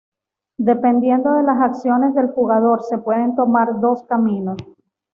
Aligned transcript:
Dependiendo 0.57 1.31
de 1.33 1.43
las 1.43 1.61
acciones 1.61 2.15
del 2.15 2.29
jugador, 2.31 2.81
se 2.81 2.97
pueden 2.97 3.35
tomar 3.35 3.79
dos 3.79 4.01
camino. 4.07 4.57